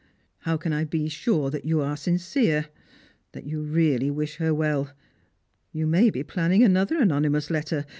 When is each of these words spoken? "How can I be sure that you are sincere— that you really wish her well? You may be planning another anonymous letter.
"How 0.49 0.57
can 0.57 0.73
I 0.73 0.83
be 0.83 1.07
sure 1.09 1.51
that 1.51 1.63
you 1.63 1.79
are 1.79 1.95
sincere— 1.95 2.69
that 3.33 3.43
you 3.45 3.61
really 3.61 4.09
wish 4.09 4.37
her 4.37 4.51
well? 4.51 4.89
You 5.71 5.85
may 5.85 6.09
be 6.09 6.23
planning 6.23 6.63
another 6.63 6.97
anonymous 6.97 7.51
letter. 7.51 7.85